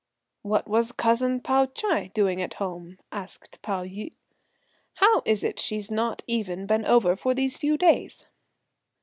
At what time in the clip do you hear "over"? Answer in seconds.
6.87-7.15